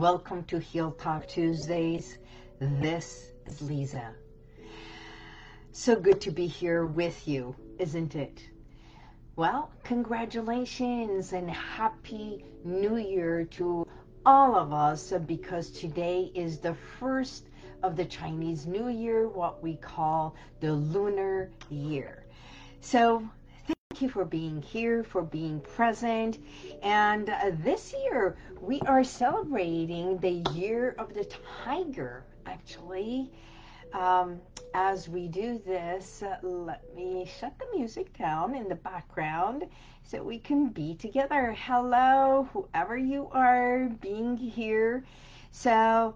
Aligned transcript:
Welcome 0.00 0.44
to 0.44 0.58
Heal 0.58 0.92
Talk 0.92 1.28
Tuesdays. 1.28 2.16
This 2.58 3.32
is 3.44 3.60
Lisa. 3.60 4.14
So 5.72 5.94
good 5.94 6.22
to 6.22 6.30
be 6.30 6.46
here 6.46 6.86
with 6.86 7.28
you, 7.28 7.54
isn't 7.78 8.14
it? 8.14 8.40
Well, 9.36 9.70
congratulations 9.84 11.34
and 11.34 11.50
happy 11.50 12.46
new 12.64 12.96
year 12.96 13.44
to 13.44 13.86
all 14.24 14.56
of 14.56 14.72
us 14.72 15.12
because 15.26 15.70
today 15.70 16.32
is 16.34 16.60
the 16.60 16.76
first 16.98 17.50
of 17.82 17.94
the 17.94 18.06
Chinese 18.06 18.66
New 18.66 18.88
Year, 18.88 19.28
what 19.28 19.62
we 19.62 19.76
call 19.76 20.34
the 20.60 20.72
lunar 20.72 21.50
year. 21.68 22.24
So 22.80 23.28
you 24.02 24.08
for 24.08 24.24
being 24.24 24.62
here, 24.62 25.04
for 25.04 25.22
being 25.22 25.60
present. 25.60 26.38
And 26.82 27.28
uh, 27.28 27.52
this 27.62 27.92
year, 27.92 28.36
we 28.60 28.80
are 28.82 29.04
celebrating 29.04 30.18
the 30.18 30.44
year 30.52 30.94
of 30.98 31.14
the 31.14 31.24
tiger, 31.64 32.24
actually. 32.46 33.30
Um, 33.92 34.40
as 34.74 35.08
we 35.08 35.26
do 35.26 35.60
this, 35.66 36.22
uh, 36.22 36.36
let 36.42 36.94
me 36.94 37.28
shut 37.38 37.52
the 37.58 37.76
music 37.76 38.16
down 38.16 38.54
in 38.54 38.68
the 38.68 38.76
background 38.76 39.64
so 40.04 40.22
we 40.22 40.38
can 40.38 40.68
be 40.68 40.94
together. 40.94 41.56
Hello, 41.58 42.48
whoever 42.52 42.96
you 42.96 43.28
are 43.32 43.88
being 44.00 44.36
here. 44.36 45.04
So 45.50 46.14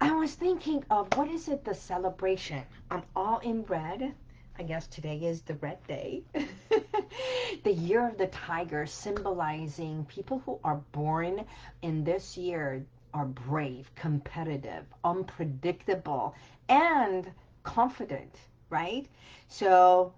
I 0.00 0.12
was 0.12 0.34
thinking 0.34 0.84
of 0.90 1.08
what 1.16 1.28
is 1.28 1.48
it, 1.48 1.64
the 1.64 1.74
celebration? 1.74 2.62
I'm 2.90 3.02
all 3.14 3.38
in 3.38 3.62
red. 3.64 4.14
I 4.62 4.64
guess 4.64 4.86
today 4.86 5.16
is 5.16 5.42
the 5.42 5.54
red 5.54 5.84
day. 5.88 6.22
the 7.64 7.72
year 7.72 8.06
of 8.06 8.16
the 8.16 8.28
tiger 8.28 8.86
symbolizing 8.86 10.04
people 10.04 10.38
who 10.46 10.60
are 10.62 10.76
born 10.92 11.44
in 11.82 12.04
this 12.04 12.36
year 12.36 12.86
are 13.12 13.24
brave, 13.24 13.90
competitive, 13.96 14.84
unpredictable, 15.02 16.36
and 16.68 17.28
confident, 17.64 18.36
right? 18.70 19.08
So 19.48 20.14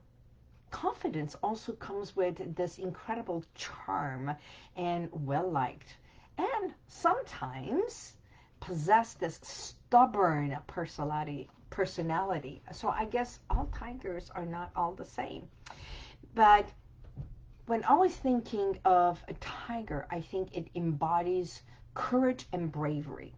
confidence 0.70 1.36
also 1.42 1.72
comes 1.72 2.14
with 2.14 2.54
this 2.54 2.76
incredible 2.76 3.42
charm 3.54 4.36
and 4.76 5.08
well-liked. 5.10 5.96
And 6.36 6.74
sometimes 6.86 8.12
possess 8.60 9.14
this 9.14 9.40
stubborn 9.42 10.54
personality 10.66 11.48
personality. 11.74 12.62
So 12.72 12.88
I 12.88 13.04
guess 13.04 13.40
all 13.50 13.68
tigers 13.76 14.30
are 14.32 14.46
not 14.46 14.70
all 14.76 14.94
the 14.94 15.04
same. 15.04 15.48
But 16.36 16.68
when 17.66 17.82
I 17.82 17.94
was 17.94 18.14
thinking 18.14 18.78
of 18.84 19.20
a 19.26 19.34
tiger, 19.34 20.06
I 20.08 20.20
think 20.20 20.56
it 20.56 20.68
embodies 20.76 21.62
courage 21.94 22.46
and 22.52 22.70
bravery. 22.70 23.34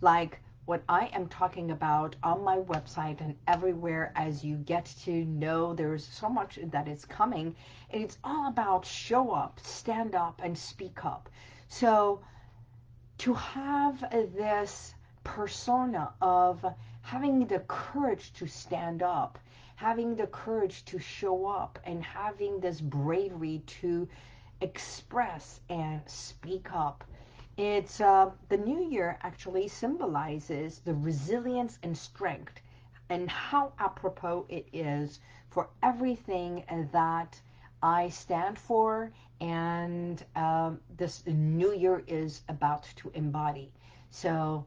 Like 0.00 0.40
what 0.64 0.82
I 0.88 1.10
am 1.12 1.28
talking 1.28 1.70
about 1.70 2.16
on 2.24 2.42
my 2.42 2.58
website 2.58 3.20
and 3.20 3.36
everywhere 3.46 4.12
as 4.16 4.42
you 4.42 4.56
get 4.56 4.86
to 5.04 5.24
know 5.24 5.72
there's 5.72 6.04
so 6.04 6.28
much 6.28 6.58
that 6.72 6.88
is 6.88 7.04
coming. 7.04 7.54
And 7.90 8.02
it's 8.02 8.18
all 8.24 8.48
about 8.48 8.84
show 8.84 9.30
up, 9.30 9.60
stand 9.62 10.16
up, 10.16 10.40
and 10.42 10.58
speak 10.58 11.04
up. 11.04 11.28
So 11.68 12.20
to 13.18 13.34
have 13.34 14.00
this 14.10 14.92
persona 15.22 16.12
of 16.20 16.64
having 17.02 17.46
the 17.46 17.60
courage 17.60 18.32
to 18.34 18.46
stand 18.46 19.02
up, 19.02 19.38
having 19.76 20.14
the 20.16 20.26
courage 20.26 20.84
to 20.86 20.98
show 20.98 21.46
up, 21.46 21.78
and 21.84 22.02
having 22.04 22.60
this 22.60 22.80
bravery 22.80 23.62
to 23.66 24.08
express 24.60 25.60
and 25.68 26.02
speak 26.06 26.72
up. 26.72 27.04
It's 27.56 28.00
uh, 28.00 28.30
the 28.48 28.56
new 28.56 28.80
year 28.80 29.18
actually 29.22 29.68
symbolizes 29.68 30.80
the 30.80 30.94
resilience 30.94 31.78
and 31.82 31.96
strength 31.96 32.60
and 33.10 33.28
how 33.28 33.72
apropos 33.78 34.46
it 34.48 34.66
is 34.72 35.20
for 35.50 35.68
everything 35.82 36.64
that 36.92 37.40
I 37.82 38.08
stand 38.08 38.58
for 38.58 39.12
and 39.40 40.24
um, 40.36 40.80
this 40.96 41.26
new 41.26 41.72
year 41.72 42.02
is 42.06 42.42
about 42.48 42.84
to 42.96 43.10
embody. 43.14 43.72
So 44.10 44.66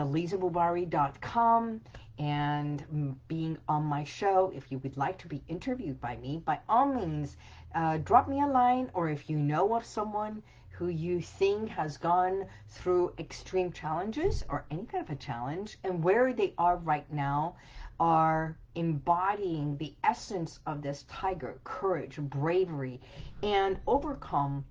thelisabubari.com 0.00 1.80
and 2.18 3.16
being 3.28 3.58
on 3.68 3.84
my 3.84 4.04
show. 4.04 4.50
If 4.54 4.72
you 4.72 4.78
would 4.78 4.96
like 4.96 5.18
to 5.18 5.28
be 5.28 5.42
interviewed 5.48 6.00
by 6.00 6.16
me, 6.16 6.42
by 6.44 6.58
all 6.68 6.86
means, 6.86 7.36
uh, 7.74 7.98
drop 7.98 8.28
me 8.28 8.40
a 8.40 8.46
line 8.46 8.90
or 8.94 9.08
if 9.08 9.28
you 9.28 9.36
know 9.38 9.74
of 9.74 9.84
someone 9.84 10.42
who 10.70 10.88
you 10.88 11.20
think 11.20 11.68
has 11.68 11.98
gone 11.98 12.46
through 12.68 13.12
extreme 13.18 13.70
challenges 13.70 14.42
or 14.48 14.64
any 14.70 14.86
kind 14.86 15.04
of 15.04 15.10
a 15.10 15.16
challenge 15.16 15.76
and 15.84 16.02
where 16.02 16.32
they 16.32 16.54
are 16.56 16.78
right 16.78 17.10
now 17.12 17.54
are 17.98 18.56
embodying 18.74 19.76
the 19.76 19.94
essence 20.04 20.60
of 20.66 20.80
this 20.80 21.04
tiger, 21.08 21.60
courage, 21.64 22.16
bravery, 22.16 22.98
and 23.42 23.78
overcome 23.86 24.64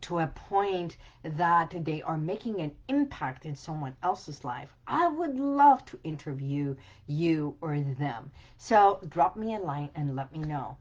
to 0.00 0.20
a 0.20 0.26
point 0.26 0.96
that 1.22 1.74
they 1.84 2.02
are 2.02 2.16
making 2.16 2.60
an 2.60 2.74
impact 2.88 3.44
in 3.44 3.56
someone 3.56 3.96
else's 4.02 4.44
life, 4.44 4.68
I 4.86 5.08
would 5.08 5.38
love 5.38 5.84
to 5.86 5.98
interview 6.04 6.76
you 7.06 7.56
or 7.60 7.78
them. 7.80 8.30
So 8.58 9.00
drop 9.08 9.36
me 9.36 9.54
a 9.54 9.58
line 9.58 9.90
and 9.94 10.14
let 10.14 10.32
me 10.32 10.38
know. 10.38 10.76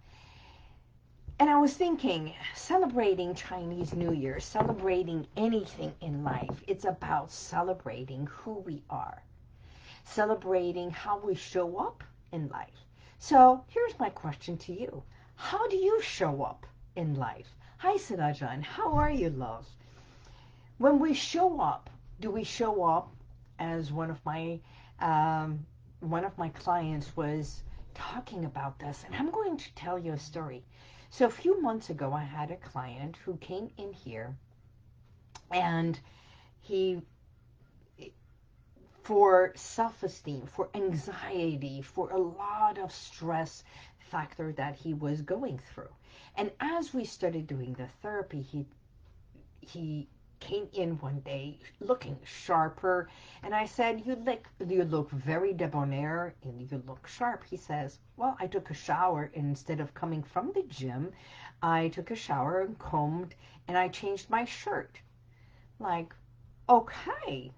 And 1.39 1.49
I 1.49 1.59
was 1.59 1.73
thinking, 1.75 2.33
celebrating 2.55 3.35
Chinese 3.35 3.93
New 3.93 4.11
Year, 4.11 4.39
celebrating 4.39 5.27
anything 5.35 5.93
in 6.01 6.23
life, 6.23 6.63
it's 6.67 6.85
about 6.85 7.31
celebrating 7.31 8.25
who 8.25 8.53
we 8.59 8.81
are, 8.89 9.21
celebrating 10.03 10.89
how 10.89 11.19
we 11.19 11.35
show 11.35 11.77
up 11.77 12.03
in 12.31 12.47
life. 12.49 12.85
So 13.19 13.63
here's 13.67 13.99
my 13.99 14.09
question 14.09 14.57
to 14.57 14.73
you. 14.73 15.03
How 15.35 15.67
do 15.67 15.75
you 15.75 16.01
show 16.01 16.43
up 16.43 16.65
in 16.95 17.15
life? 17.15 17.56
Hi, 17.79 17.93
Sirajan. 17.93 18.63
How 18.63 18.93
are 18.93 19.11
you, 19.11 19.29
love? 19.29 19.67
When 20.79 20.97
we 20.97 21.13
show 21.13 21.61
up, 21.61 21.91
do 22.19 22.31
we 22.31 22.43
show 22.43 22.83
up 22.83 23.11
as 23.59 23.91
one 23.91 24.09
of 24.09 24.19
my 24.25 24.59
um, 24.99 25.63
one 25.99 26.25
of 26.25 26.35
my 26.39 26.49
clients 26.49 27.15
was 27.15 27.61
talking 27.93 28.45
about 28.45 28.79
this, 28.79 29.03
and 29.05 29.15
I'm 29.15 29.29
going 29.29 29.57
to 29.57 29.75
tell 29.75 29.99
you 29.99 30.13
a 30.13 30.17
story. 30.17 30.63
So 31.11 31.27
a 31.27 31.29
few 31.29 31.61
months 31.61 31.91
ago, 31.91 32.13
I 32.13 32.23
had 32.23 32.49
a 32.49 32.55
client 32.55 33.15
who 33.23 33.37
came 33.37 33.69
in 33.77 33.93
here, 33.93 34.35
and 35.51 35.99
he 36.61 37.03
for 39.07 39.53
self-esteem, 39.55 40.45
for 40.47 40.67
anxiety, 40.73 41.81
for 41.81 42.09
a 42.09 42.17
lot 42.17 42.77
of 42.77 42.91
stress 42.91 43.63
factor 43.99 44.51
that 44.51 44.75
he 44.75 44.93
was 44.93 45.21
going 45.21 45.57
through. 45.57 45.87
And 46.35 46.51
as 46.59 46.93
we 46.93 47.05
started 47.05 47.47
doing 47.47 47.71
the 47.71 47.87
therapy, 48.01 48.41
he 48.41 48.65
he 49.61 50.09
came 50.41 50.67
in 50.73 50.99
one 50.99 51.21
day 51.21 51.57
looking 51.79 52.19
sharper. 52.25 53.07
And 53.43 53.55
I 53.55 53.65
said 53.65 54.05
you 54.05 54.15
look 54.15 54.45
you 54.67 54.83
look 54.83 55.09
very 55.11 55.53
debonair 55.53 56.35
and 56.43 56.69
you 56.69 56.83
look 56.85 57.07
sharp. 57.07 57.45
He 57.45 57.55
says 57.55 57.99
well 58.17 58.35
I 58.41 58.47
took 58.47 58.69
a 58.71 58.73
shower 58.73 59.31
instead 59.33 59.79
of 59.79 59.93
coming 59.93 60.21
from 60.21 60.51
the 60.51 60.63
gym 60.63 61.13
I 61.61 61.87
took 61.87 62.11
a 62.11 62.15
shower 62.15 62.59
and 62.59 62.77
combed 62.77 63.35
and 63.69 63.77
I 63.77 63.87
changed 63.87 64.29
my 64.29 64.43
shirt. 64.43 64.99
Like 65.79 66.13
okay 66.67 67.53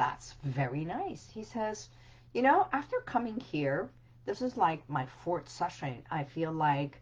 that's 0.00 0.34
very 0.44 0.84
nice 0.84 1.30
he 1.34 1.44
says 1.44 1.90
you 2.32 2.42
know 2.42 2.66
after 2.72 3.00
coming 3.00 3.38
here 3.40 3.90
this 4.24 4.42
is 4.42 4.56
like 4.56 4.88
my 4.88 5.06
fourth 5.06 5.48
session 5.48 6.02
I 6.10 6.24
feel 6.24 6.52
like 6.52 7.00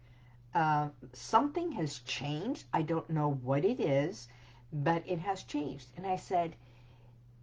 uh, 0.53 0.89
something 1.13 1.71
has 1.73 1.99
changed. 1.99 2.65
I 2.73 2.81
don't 2.81 3.09
know 3.09 3.33
what 3.43 3.63
it 3.65 3.79
is, 3.79 4.27
but 4.73 5.03
it 5.07 5.19
has 5.19 5.43
changed. 5.43 5.87
And 5.95 6.07
I 6.07 6.17
said, 6.17 6.55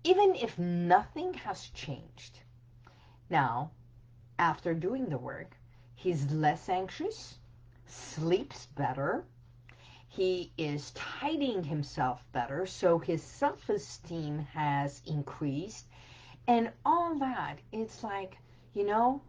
even 0.04 0.34
if 0.36 0.58
nothing 0.58 1.34
has 1.34 1.68
changed, 1.68 2.40
now, 3.30 3.70
after 4.38 4.74
doing 4.74 5.06
the 5.08 5.18
work, 5.18 5.56
he's 5.94 6.30
less 6.32 6.68
anxious, 6.68 7.38
sleeps 7.86 8.66
better, 8.66 9.24
he 10.08 10.52
is 10.56 10.90
tidying 10.92 11.64
himself 11.64 12.24
better, 12.32 12.66
so 12.66 12.98
his 12.98 13.22
self-esteem 13.22 14.38
has 14.52 15.02
increased, 15.06 15.86
and 16.46 16.70
all 16.84 17.14
that, 17.18 17.58
it's 17.72 18.02
like, 18.02 18.38
you 18.74 18.84
know, 18.84 19.20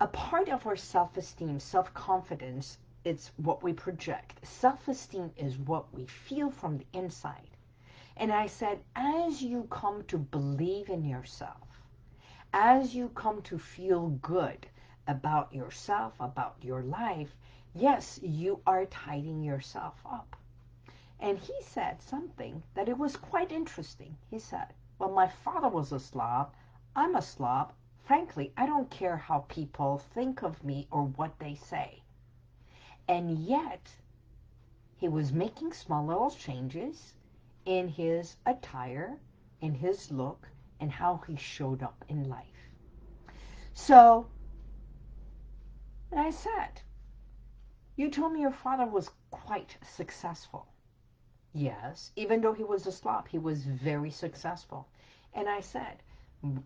a 0.00 0.06
part 0.06 0.48
of 0.48 0.66
our 0.66 0.76
self-esteem, 0.76 1.58
self-confidence 1.58 2.78
it's 3.02 3.30
what 3.36 3.62
we 3.62 3.72
project. 3.72 4.46
Self-esteem 4.46 5.32
is 5.36 5.56
what 5.58 5.92
we 5.94 6.04
feel 6.04 6.50
from 6.50 6.76
the 6.76 6.86
inside. 6.92 7.56
And 8.18 8.30
I 8.30 8.46
said, 8.46 8.80
as 8.94 9.42
you 9.42 9.66
come 9.70 10.04
to 10.08 10.18
believe 10.18 10.90
in 10.90 11.04
yourself, 11.04 11.66
as 12.52 12.94
you 12.94 13.08
come 13.14 13.40
to 13.42 13.58
feel 13.58 14.08
good 14.20 14.66
about 15.08 15.54
yourself, 15.54 16.12
about 16.20 16.56
your 16.60 16.82
life, 16.82 17.34
yes, 17.74 18.18
you 18.22 18.60
are 18.66 18.86
tidying 18.86 19.42
yourself 19.42 19.94
up. 20.04 20.36
And 21.20 21.38
he 21.38 21.54
said 21.62 22.02
something 22.02 22.62
that 22.74 22.88
it 22.88 22.96
was 22.96 23.16
quite 23.16 23.52
interesting. 23.52 24.16
He 24.30 24.38
said, 24.38 24.72
well, 24.98 25.10
my 25.10 25.28
father 25.28 25.68
was 25.68 25.92
a 25.92 26.00
slob. 26.00 26.52
I'm 26.96 27.14
a 27.16 27.22
slob. 27.22 27.72
Frankly, 28.04 28.52
I 28.56 28.66
don't 28.66 28.90
care 28.90 29.16
how 29.16 29.44
people 29.48 29.98
think 29.98 30.42
of 30.42 30.64
me 30.64 30.88
or 30.90 31.04
what 31.04 31.38
they 31.38 31.54
say. 31.54 32.02
And 33.08 33.38
yet, 33.38 33.90
he 34.96 35.08
was 35.08 35.32
making 35.32 35.72
small 35.72 36.04
little 36.04 36.30
changes 36.30 37.14
in 37.64 37.88
his 37.88 38.36
attire, 38.46 39.18
in 39.60 39.74
his 39.74 40.10
look, 40.10 40.48
and 40.80 40.90
how 40.90 41.22
he 41.26 41.36
showed 41.36 41.82
up 41.82 42.04
in 42.08 42.28
life. 42.28 42.46
So, 43.74 44.26
I 46.16 46.30
said, 46.30 46.82
you 48.00 48.08
told 48.08 48.32
me 48.32 48.40
your 48.40 48.50
father 48.50 48.86
was 48.86 49.10
quite 49.30 49.76
successful. 49.82 50.66
Yes, 51.52 52.12
even 52.16 52.40
though 52.40 52.54
he 52.54 52.64
was 52.64 52.86
a 52.86 52.92
Slav, 52.92 53.26
he 53.26 53.36
was 53.38 53.66
very 53.66 54.10
successful. 54.10 54.88
And 55.34 55.46
I 55.46 55.60
said, 55.60 56.02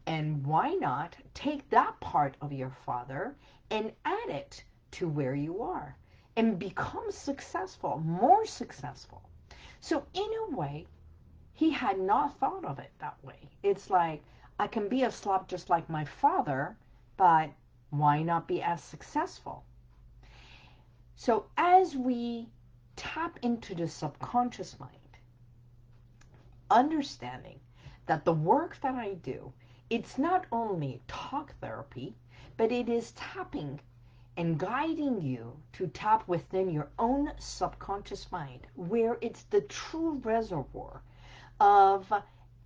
and 0.07 0.47
why 0.47 0.75
not 0.75 1.17
take 1.35 1.69
that 1.71 1.99
part 1.99 2.37
of 2.41 2.53
your 2.53 2.71
father 2.71 3.35
and 3.69 3.91
add 4.05 4.29
it 4.29 4.63
to 4.93 5.09
where 5.09 5.35
you 5.35 5.61
are 5.61 5.97
and 6.37 6.57
become 6.57 7.11
successful, 7.11 7.99
more 7.99 8.47
successful. 8.47 9.29
So 9.81 10.07
in 10.15 10.31
a 10.47 10.57
way, 10.57 10.87
he 11.53 11.73
had 11.73 11.99
not 11.99 12.39
thought 12.39 12.65
of 12.65 12.79
it 12.79 12.93
that 13.01 13.17
way. 13.25 13.51
It's 13.65 13.91
like, 13.91 14.23
I 14.61 14.69
can 14.69 14.89
be 14.89 15.03
a 15.03 15.11
Slav 15.11 15.49
just 15.49 15.69
like 15.69 15.91
my 15.91 16.05
father, 16.05 16.77
but 17.17 17.51
why 17.91 18.23
not 18.23 18.47
be 18.47 18.63
as 18.63 18.81
successful? 18.81 19.65
So 21.17 21.47
as 21.57 21.97
we 21.97 22.49
tap 22.97 23.39
into 23.43 23.75
the 23.75 23.89
subconscious 23.89 24.79
mind, 24.79 24.91
understanding 26.71 27.61
that 28.07 28.25
the 28.25 28.33
work 28.33 28.79
that 28.83 28.95
I 28.95 29.15
do, 29.15 29.53
it's 29.91 30.19
not 30.19 30.47
only 30.51 31.01
talk 31.09 31.55
therapy, 31.61 32.17
but 32.57 32.73
it 32.73 32.89
is 32.89 33.13
tapping 33.13 33.81
and 34.37 34.59
guiding 34.59 35.21
you 35.21 35.57
to 35.75 35.87
tap 35.87 36.27
within 36.27 36.71
your 36.71 36.89
own 36.99 37.33
subconscious 37.39 38.31
mind, 38.33 38.67
where 38.75 39.17
it's 39.21 39.45
the 39.45 39.61
true 39.63 40.21
reservoir 40.25 41.01
of 41.61 42.13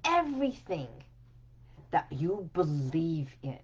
everything 0.04 0.88
that 1.90 2.10
you 2.10 2.48
believe 2.54 3.36
in. 3.42 3.58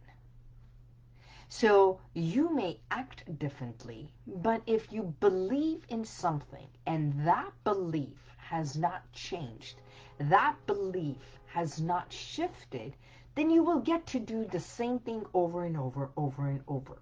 So 1.57 2.01
you 2.15 2.53
may 2.53 2.81
act 2.91 3.39
differently, 3.39 4.13
but 4.27 4.61
if 4.67 4.93
you 4.93 5.15
believe 5.21 5.87
in 5.89 6.05
something 6.05 6.67
and 6.85 7.25
that 7.25 7.53
belief 7.63 8.35
has 8.37 8.77
not 8.77 9.13
changed, 9.13 9.81
that 10.19 10.57
belief 10.67 11.39
has 11.47 11.81
not 11.81 12.13
shifted, 12.13 12.97
then 13.37 13.51
you 13.51 13.63
will 13.63 13.79
get 13.79 14.05
to 14.09 14.19
do 14.19 14.45
the 14.45 14.59
same 14.59 14.99
thing 14.99 15.25
over 15.33 15.65
and 15.65 15.77
over, 15.77 16.11
over 16.17 16.49
and 16.49 16.65
over. 16.67 16.99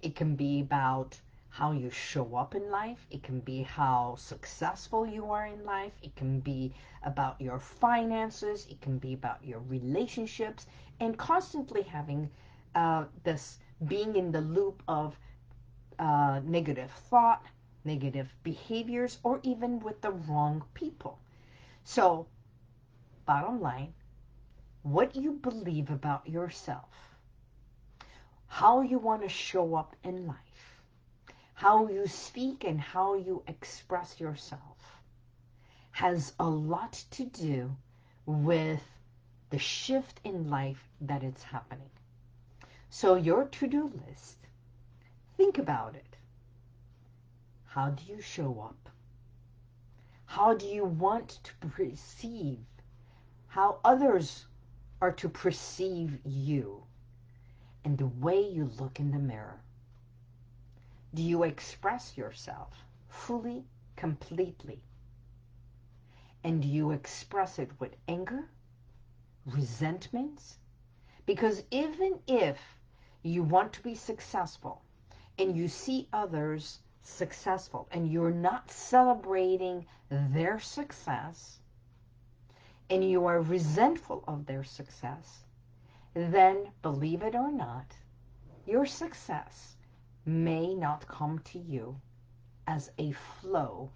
It 0.00 0.16
can 0.16 0.34
be 0.34 0.62
about 0.62 1.20
how 1.50 1.72
you 1.72 1.90
show 1.90 2.36
up 2.36 2.54
in 2.54 2.70
life. 2.70 3.06
It 3.10 3.22
can 3.22 3.40
be 3.40 3.64
how 3.64 4.16
successful 4.16 5.06
you 5.06 5.30
are 5.30 5.46
in 5.46 5.62
life. 5.66 5.92
It 6.02 6.16
can 6.16 6.40
be 6.40 6.72
about 7.02 7.38
your 7.38 7.58
finances. 7.58 8.66
It 8.70 8.80
can 8.80 8.96
be 8.96 9.12
about 9.12 9.44
your 9.44 9.60
relationships 9.60 10.66
and 11.00 11.18
constantly 11.18 11.82
having 11.82 12.30
uh, 12.74 13.04
this 13.22 13.58
being 13.86 14.16
in 14.16 14.32
the 14.32 14.40
loop 14.40 14.82
of 14.88 15.16
uh, 15.98 16.40
negative 16.44 16.90
thought, 17.10 17.44
negative 17.84 18.34
behaviors, 18.42 19.18
or 19.22 19.40
even 19.42 19.80
with 19.80 20.00
the 20.00 20.10
wrong 20.10 20.64
people. 20.74 21.18
So, 21.84 22.26
bottom 23.26 23.60
line, 23.60 23.94
what 24.82 25.16
you 25.16 25.32
believe 25.32 25.90
about 25.90 26.28
yourself, 26.28 26.88
how 28.46 28.80
you 28.82 28.98
want 28.98 29.22
to 29.22 29.28
show 29.28 29.74
up 29.74 29.96
in 30.02 30.26
life, 30.26 30.80
how 31.54 31.88
you 31.88 32.06
speak 32.06 32.64
and 32.64 32.80
how 32.80 33.14
you 33.14 33.42
express 33.46 34.20
yourself 34.20 34.74
has 35.94 36.32
a 36.40 36.48
lot 36.48 36.92
to 37.12 37.24
do 37.24 37.70
with 38.26 38.82
the 39.50 39.58
shift 39.58 40.20
in 40.24 40.50
life 40.50 40.88
that 41.00 41.22
it's 41.22 41.42
happening. 41.44 41.93
So 42.96 43.16
your 43.16 43.46
to-do 43.46 43.90
list, 44.06 44.38
think 45.36 45.58
about 45.58 45.96
it. 45.96 46.16
How 47.64 47.90
do 47.90 48.04
you 48.04 48.20
show 48.20 48.60
up? 48.60 48.88
How 50.26 50.54
do 50.54 50.64
you 50.66 50.84
want 50.84 51.40
to 51.42 51.66
perceive 51.66 52.60
how 53.48 53.80
others 53.84 54.46
are 55.00 55.10
to 55.10 55.28
perceive 55.28 56.20
you 56.24 56.84
and 57.84 57.98
the 57.98 58.06
way 58.06 58.48
you 58.48 58.70
look 58.78 59.00
in 59.00 59.10
the 59.10 59.18
mirror? 59.18 59.60
Do 61.14 61.22
you 61.24 61.42
express 61.42 62.16
yourself 62.16 62.76
fully, 63.08 63.64
completely? 63.96 64.84
And 66.44 66.62
do 66.62 66.68
you 66.68 66.92
express 66.92 67.58
it 67.58 67.72
with 67.80 67.96
anger, 68.06 68.48
resentments? 69.46 70.58
Because 71.26 71.64
even 71.72 72.20
if 72.28 72.58
you 73.24 73.42
want 73.42 73.72
to 73.72 73.82
be 73.82 73.94
successful 73.94 74.82
and 75.38 75.56
you 75.56 75.66
see 75.66 76.06
others 76.12 76.80
successful 77.02 77.88
and 77.90 78.10
you're 78.12 78.30
not 78.30 78.70
celebrating 78.70 79.86
their 80.10 80.60
success 80.60 81.58
and 82.90 83.02
you 83.02 83.24
are 83.26 83.40
resentful 83.40 84.22
of 84.28 84.44
their 84.46 84.62
success, 84.62 85.44
then 86.12 86.70
believe 86.82 87.22
it 87.22 87.34
or 87.34 87.50
not, 87.50 87.96
your 88.66 88.84
success 88.84 89.76
may 90.26 90.74
not 90.74 91.08
come 91.08 91.38
to 91.40 91.58
you 91.58 91.98
as 92.66 92.90
a 92.98 93.12
flow 93.12 93.90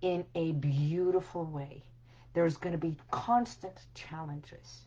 in 0.00 0.24
a 0.34 0.52
beautiful 0.52 1.44
way. 1.44 1.84
There's 2.34 2.56
going 2.56 2.72
to 2.72 2.78
be 2.78 2.96
constant 3.10 3.86
challenges. 3.94 4.82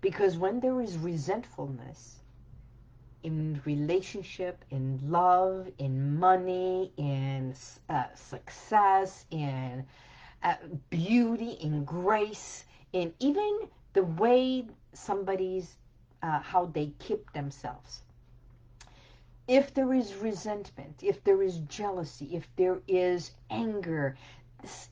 Because 0.00 0.36
when 0.36 0.60
there 0.60 0.80
is 0.80 0.98
resentfulness, 0.98 2.20
in 3.22 3.60
relationship, 3.64 4.64
in 4.70 5.00
love, 5.10 5.68
in 5.78 6.18
money, 6.18 6.92
in 6.96 7.54
uh, 7.88 8.04
success, 8.14 9.26
in 9.30 9.84
uh, 10.42 10.54
beauty, 10.90 11.52
in 11.60 11.84
grace, 11.84 12.64
in 12.92 13.12
even 13.18 13.68
the 13.92 14.04
way 14.04 14.64
somebody's, 14.92 15.76
uh, 16.22 16.40
how 16.40 16.66
they 16.66 16.92
keep 16.98 17.32
themselves. 17.32 18.02
If 19.46 19.72
there 19.74 19.94
is 19.94 20.14
resentment, 20.14 21.02
if 21.02 21.24
there 21.24 21.42
is 21.42 21.58
jealousy, 21.68 22.36
if 22.36 22.48
there 22.56 22.80
is 22.86 23.32
anger, 23.50 24.16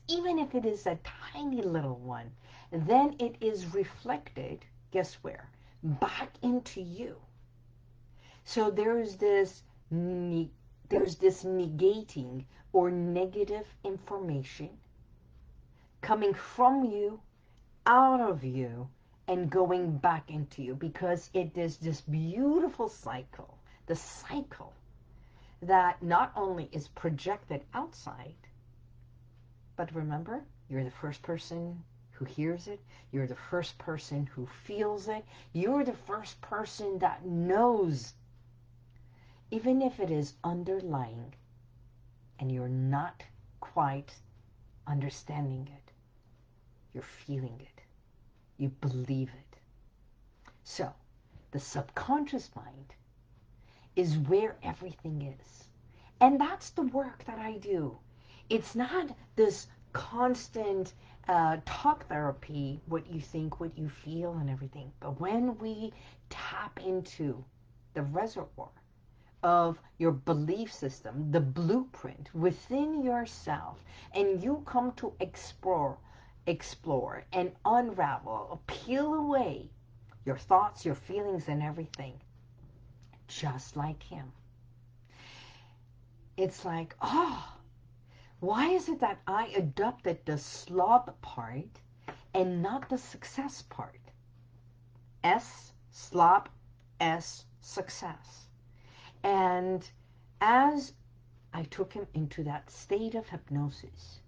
even 0.07 0.39
if 0.39 0.55
it 0.55 0.65
is 0.65 0.85
a 0.87 0.97
tiny 1.31 1.61
little 1.61 1.97
one, 1.97 2.31
then 2.71 3.15
it 3.19 3.35
is 3.39 3.73
reflected, 3.73 4.65
guess 4.91 5.15
where? 5.21 5.49
Back 5.83 6.31
into 6.41 6.81
you 6.81 7.17
so 8.47 8.71
there's 8.71 9.17
this 9.17 9.61
there's 9.91 11.17
this 11.17 11.43
negating 11.43 12.45
or 12.71 12.89
negative 12.89 13.67
information 13.83 14.69
coming 15.99 16.33
from 16.33 16.85
you, 16.85 17.19
out 17.85 18.21
of 18.21 18.45
you, 18.45 18.87
and 19.27 19.49
going 19.49 19.97
back 19.97 20.31
into 20.31 20.63
you 20.63 20.75
because 20.75 21.29
it 21.33 21.57
is 21.57 21.75
this 21.75 21.99
beautiful 21.99 22.87
cycle, 22.87 23.57
the 23.85 23.95
cycle 23.97 24.71
that 25.61 26.01
not 26.01 26.31
only 26.33 26.69
is 26.71 26.87
projected 26.87 27.61
outside, 27.73 28.47
but 29.75 29.93
remember, 29.93 30.41
you're 30.69 30.85
the 30.85 31.01
first 31.01 31.21
person 31.21 31.83
who 32.11 32.23
hears 32.23 32.69
it. 32.69 32.79
You're 33.11 33.27
the 33.27 33.35
first 33.35 33.77
person 33.77 34.25
who 34.25 34.47
feels 34.65 35.09
it. 35.09 35.25
You're 35.51 35.83
the 35.83 35.99
first 36.07 36.39
person 36.39 36.97
that 36.99 37.25
knows 37.25 38.13
even 39.49 39.81
if 39.81 39.99
it 39.99 40.11
is 40.11 40.33
underlying 40.43 41.33
and 42.39 42.51
you're 42.51 42.67
not 42.67 43.23
quite 43.61 44.13
understanding 44.85 45.69
it, 45.73 45.91
you're 46.93 47.03
feeling 47.03 47.57
it, 47.61 47.81
you 48.57 48.69
believe 48.81 49.29
it. 49.29 49.59
So, 50.63 50.91
the 51.51 51.59
subconscious 51.59 52.49
mind 52.55 52.93
is 53.95 54.17
where 54.17 54.57
everything 54.63 55.21
is. 55.21 55.63
And 56.19 56.39
that's 56.39 56.71
the 56.71 56.83
work 56.83 57.23
that 57.25 57.39
I 57.39 57.57
do. 57.57 57.97
It's 58.49 58.75
not 58.75 59.15
this 59.35 59.67
constant 59.93 60.93
uh, 61.27 61.57
talk 61.65 62.07
therapy, 62.07 62.81
what 62.87 63.09
you 63.09 63.21
think, 63.21 63.59
what 63.59 63.77
you 63.77 63.89
feel, 63.89 64.33
and 64.33 64.49
everything. 64.49 64.91
But 64.99 65.19
when 65.19 65.57
we 65.57 65.93
tap 66.29 66.79
into 66.85 67.43
the 67.93 68.03
reservoir 68.03 68.69
of 69.47 69.79
your 69.97 70.11
belief 70.11 70.73
system, 70.73 71.31
the 71.31 71.39
blueprint 71.39 72.29
within 72.35 73.01
yourself, 73.01 73.81
and 74.13 74.43
you 74.43 74.61
come 74.65 74.91
to 74.91 75.13
explore, 75.21 75.97
explore 76.47 77.23
and 77.31 77.53
unravel, 77.63 78.61
peel 78.67 79.13
away 79.13 79.69
your 80.25 80.37
thoughts, 80.37 80.83
your 80.85 80.95
feelings, 80.95 81.47
and 81.47 81.63
everything, 81.63 82.19
just 83.29 83.77
like 83.77 84.03
him. 84.03 84.33
It's 86.35 86.65
like, 86.65 86.93
oh, 87.01 87.53
why 88.41 88.71
is 88.71 88.89
it 88.89 88.99
that 88.99 89.21
I 89.25 89.47
adopted 89.55 90.25
the 90.25 90.37
slob 90.37 91.15
part 91.21 91.79
and 92.33 92.61
not 92.61 92.89
the 92.89 92.97
success 92.97 93.61
part? 93.61 94.01
S, 95.23 95.71
slob, 95.89 96.49
S, 96.99 97.45
success. 97.61 98.46
And 99.27 99.85
as 100.39 100.93
I 101.53 101.63
took 101.63 101.91
him 101.91 102.07
into 102.13 102.45
that 102.45 102.69
state 102.69 103.13
of 103.13 103.27
hypnosis, 103.27 104.21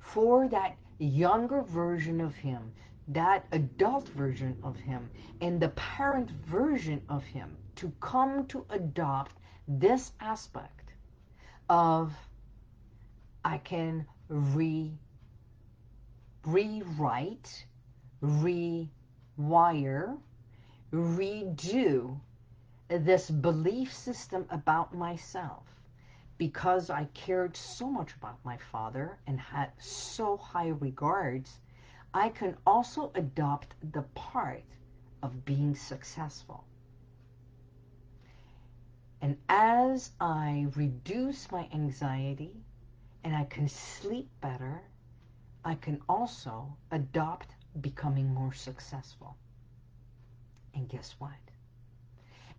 for 0.00 0.48
that 0.48 0.76
younger 0.98 1.62
version 1.62 2.20
of 2.20 2.34
him, 2.34 2.74
that 3.08 3.46
adult 3.52 4.10
version 4.10 4.58
of 4.62 4.76
him, 4.76 5.08
and 5.40 5.58
the 5.58 5.70
parent 5.70 6.30
version 6.30 7.00
of 7.08 7.24
him 7.24 7.56
to 7.76 7.90
come 8.00 8.46
to 8.48 8.66
adopt 8.68 9.38
this 9.66 10.12
aspect 10.20 10.92
of 11.70 12.12
I 13.46 13.56
can 13.56 14.06
re 14.28 14.92
rewrite, 16.44 17.64
rewire, 18.22 18.88
redo 20.92 22.20
this 22.88 23.30
belief 23.30 23.92
system 23.92 24.46
about 24.50 24.94
myself 24.94 25.64
because 26.38 26.90
I 26.90 27.04
cared 27.14 27.56
so 27.56 27.90
much 27.90 28.14
about 28.14 28.44
my 28.44 28.56
father 28.56 29.18
and 29.26 29.38
had 29.40 29.70
so 29.78 30.36
high 30.36 30.68
regards, 30.68 31.60
I 32.14 32.30
can 32.30 32.56
also 32.66 33.12
adopt 33.14 33.74
the 33.92 34.02
part 34.14 34.64
of 35.22 35.44
being 35.44 35.74
successful. 35.74 36.64
And 39.20 39.38
as 39.48 40.12
I 40.20 40.66
reduce 40.74 41.50
my 41.52 41.68
anxiety 41.72 42.64
and 43.22 43.34
I 43.36 43.44
can 43.44 43.68
sleep 43.68 44.28
better, 44.40 44.82
I 45.64 45.76
can 45.76 46.02
also 46.08 46.76
adopt 46.90 47.54
becoming 47.80 48.34
more 48.34 48.52
successful. 48.52 49.36
And 50.74 50.88
guess 50.88 51.14
what? 51.18 51.51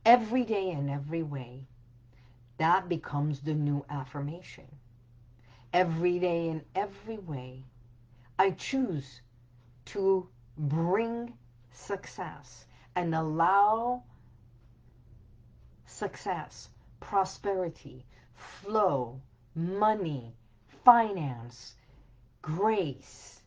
Every 0.05 0.43
day 0.43 0.69
in 0.71 0.89
every 0.89 1.23
way, 1.23 1.65
that 2.57 2.89
becomes 2.89 3.39
the 3.39 3.53
new 3.53 3.85
affirmation. 3.89 4.67
Every 5.71 6.19
day 6.19 6.49
in 6.49 6.63
every 6.75 7.17
way, 7.17 7.63
I 8.37 8.51
choose 8.51 9.21
to 9.85 10.27
bring 10.57 11.33
success 11.71 12.65
and 12.95 13.15
allow 13.15 14.03
success, 15.85 16.69
prosperity, 16.99 18.05
flow, 18.35 19.21
money, 19.55 20.35
finance, 20.83 21.75
grace 22.41 23.41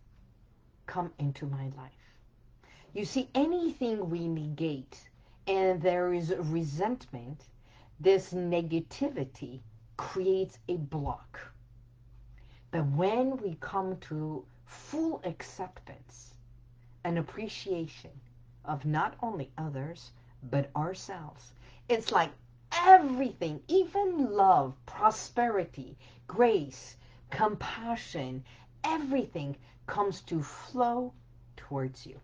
come 0.87 1.13
into 1.19 1.47
my 1.47 1.69
life. 1.77 1.93
You 2.95 3.05
see, 3.05 3.29
anything 3.35 4.09
we 4.09 4.27
negate 4.27 5.06
and 5.47 5.81
there 5.81 6.13
is 6.13 6.35
resentment, 6.39 7.45
this 8.01 8.33
negativity 8.33 9.61
creates 9.97 10.59
a 10.69 10.77
block. 10.77 11.41
But 12.71 12.87
when 12.89 13.37
we 13.39 13.57
come 13.61 13.97
to 14.01 14.45
full 14.65 15.21
acceptance 15.25 16.35
and 17.05 17.19
appreciation 17.19 18.11
of 18.65 18.85
not 18.85 19.15
only 19.23 19.51
others, 19.57 20.11
but 20.43 20.71
ourselves, 20.77 21.53
it's 21.89 22.11
like 22.11 22.31
everything, 22.73 23.63
even 23.69 24.33
love, 24.33 24.75
prosperity, 24.87 25.97
grace, 26.27 26.97
compassion, 27.31 28.45
everything 28.85 29.57
comes 29.87 30.21
to 30.23 30.43
flow 30.43 31.13
towards 31.57 32.07
you. 32.07 32.21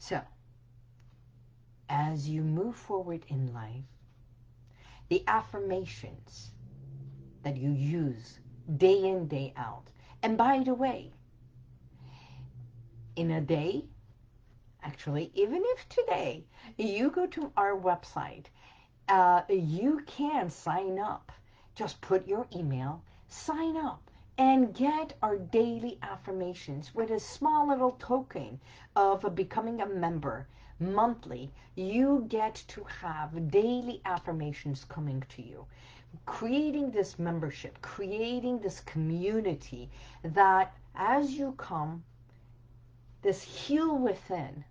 So, 0.00 0.22
as 1.90 2.26
you 2.26 2.40
move 2.40 2.74
forward 2.74 3.22
in 3.28 3.52
life, 3.52 3.84
the 5.10 5.22
affirmations 5.28 6.52
that 7.42 7.58
you 7.58 7.70
use 7.70 8.38
day 8.78 9.04
in, 9.04 9.28
day 9.28 9.52
out. 9.58 9.84
And 10.22 10.38
by 10.38 10.62
the 10.64 10.72
way, 10.72 11.12
in 13.14 13.30
a 13.30 13.42
day, 13.42 13.84
actually, 14.82 15.30
even 15.34 15.62
if 15.66 15.86
today 15.90 16.46
you 16.78 17.10
go 17.10 17.26
to 17.26 17.52
our 17.58 17.78
website, 17.78 18.46
uh, 19.06 19.42
you 19.50 20.00
can 20.06 20.48
sign 20.48 20.98
up. 20.98 21.30
Just 21.74 22.00
put 22.00 22.26
your 22.26 22.46
email, 22.56 23.04
sign 23.28 23.76
up, 23.76 24.09
and 24.40 24.74
get 24.74 25.12
our 25.20 25.36
daily 25.36 25.98
affirmations 26.00 26.94
with 26.94 27.10
a 27.10 27.20
small 27.20 27.68
little 27.68 27.94
token 27.98 28.58
of 28.96 29.34
becoming 29.34 29.82
a 29.82 29.86
member 29.86 30.48
monthly. 30.78 31.52
You 31.76 32.24
get 32.26 32.54
to 32.68 32.82
have 32.84 33.50
daily 33.50 34.00
affirmations 34.06 34.86
coming 34.86 35.22
to 35.36 35.42
you. 35.42 35.66
Creating 36.24 36.90
this 36.90 37.18
membership, 37.18 37.82
creating 37.82 38.60
this 38.60 38.80
community 38.80 39.90
that 40.22 40.74
as 40.94 41.32
you 41.32 41.52
come, 41.58 42.02
this 43.20 43.42
heal 43.42 43.98
within, 43.98 44.64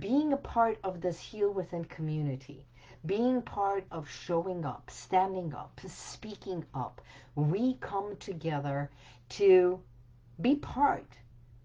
being 0.00 0.32
a 0.32 0.36
part 0.36 0.76
of 0.82 1.00
this 1.00 1.20
heal 1.20 1.52
within 1.52 1.84
community, 1.84 2.66
being 3.08 3.40
part 3.40 3.86
of 3.90 4.06
showing 4.06 4.66
up, 4.66 4.90
standing 4.90 5.54
up, 5.54 5.80
speaking 5.86 6.62
up, 6.74 7.00
we 7.34 7.72
come 7.80 8.14
together 8.18 8.90
to 9.30 9.80
be 10.42 10.54
part 10.56 11.16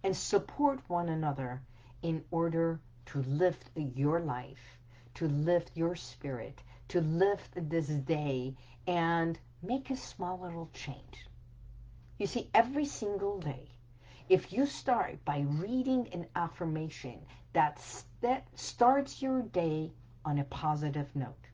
and 0.06 0.16
support 0.16 0.80
one 0.88 1.10
another 1.10 1.62
in 2.02 2.24
order 2.32 2.80
to 3.06 3.22
lift 3.24 3.70
your 3.76 4.22
life, 4.22 4.80
to 5.16 5.28
lift 5.28 5.76
your 5.76 5.98
spirit, 5.98 6.64
to 6.88 7.02
lift 7.02 7.52
this 7.70 7.88
day 7.88 8.56
and 8.88 9.38
make 9.62 9.90
a 9.90 9.98
small 9.98 10.40
little 10.40 10.70
change. 10.74 11.28
You 12.20 12.28
see, 12.28 12.50
every 12.54 12.86
single 12.86 13.40
day, 13.40 13.68
if 14.30 14.54
you 14.54 14.66
start 14.66 15.26
by 15.26 15.46
reading 15.46 16.08
an 16.14 16.26
affirmation 16.38 17.20
that, 17.52 17.82
that 18.22 18.48
starts 18.56 19.22
your 19.22 19.42
day 19.42 19.92
on 20.26 20.40
a 20.40 20.44
positive 20.46 21.08
note, 21.16 21.48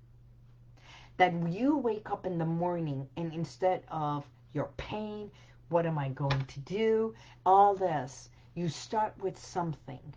that 1.18 1.34
you 1.50 1.78
wake 1.78 2.10
up 2.12 2.26
in 2.26 2.38
the 2.38 2.46
morning 2.46 3.08
and 3.18 3.34
instead 3.34 3.84
of 3.90 4.26
your 4.54 4.70
pain, 4.78 5.32
what 5.70 5.86
am 5.86 5.98
I 5.98 6.10
going 6.10 6.46
to 6.46 6.60
do, 6.62 7.14
all 7.46 7.76
this, 7.76 8.30
you 8.56 8.70
start 8.70 9.14
with 9.20 9.38
something 9.38 10.14